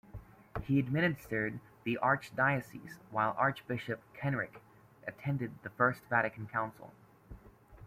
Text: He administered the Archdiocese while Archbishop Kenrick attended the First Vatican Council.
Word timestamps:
He 0.63 0.79
administered 0.79 1.59
the 1.83 1.99
Archdiocese 2.01 2.97
while 3.11 3.35
Archbishop 3.37 4.01
Kenrick 4.15 4.59
attended 5.05 5.51
the 5.61 5.69
First 5.69 6.01
Vatican 6.09 6.47
Council. 6.47 6.91